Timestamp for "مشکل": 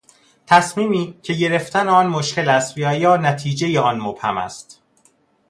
2.07-2.49